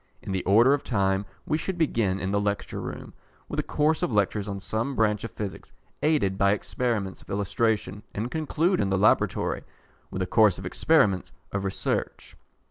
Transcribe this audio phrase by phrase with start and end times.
[0.23, 3.13] In the order of time, we should begin, in the Lecture Room,
[3.47, 8.01] with a course of lectures on some branch of Physics aided by experiments of illustration,
[8.15, 9.61] and conclude, in the Laboratory,
[10.09, 12.35] with a course of experiments of research.